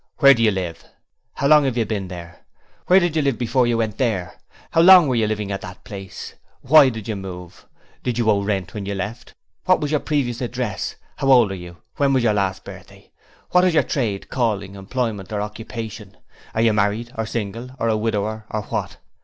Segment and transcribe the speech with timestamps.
[0.17, 0.83] 'Where do you live?'
[1.33, 2.43] 'How long have you been living there?'
[2.87, 4.33] 'Where did you live before you went there?'
[4.71, 7.67] 'How long were you living at that place?' 'Why did you move?'
[8.01, 9.35] 'Did you owe any rent when you left?'
[9.65, 11.83] 'What was your previous address?' 'How old are you?
[11.97, 13.11] When was your last birthday?'
[13.51, 16.17] 'What is your Trade, Calling, Employment, or Occupation?'
[16.55, 18.97] 'Are you Married or single or a Widower or what?'